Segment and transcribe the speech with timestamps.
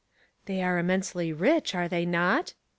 [0.47, 2.55] They are immensely rich, are they not?"